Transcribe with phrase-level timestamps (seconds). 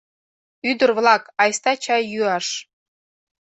[0.69, 2.47] —Ӱдыр-влак, айста чай йӱаш.